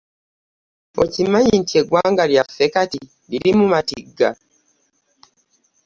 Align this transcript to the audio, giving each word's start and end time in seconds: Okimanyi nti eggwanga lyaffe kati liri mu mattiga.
Okimanyi 1.03 1.53
nti 1.61 1.73
eggwanga 1.81 2.23
lyaffe 2.31 2.65
kati 2.73 2.99
liri 3.29 3.51
mu 3.59 3.65
mattiga. 3.73 4.29